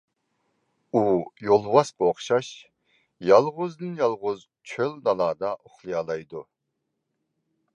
[0.93, 1.01] ئۇ
[1.47, 2.49] يولۋاسقا ئوخشاش
[3.27, 4.41] يالغۇزدىن-يالغۇز
[4.73, 6.43] چۆل-دالادا ئۇخلىيالايدۇ.